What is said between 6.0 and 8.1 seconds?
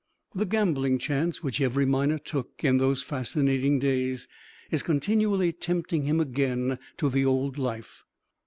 him again to the old life.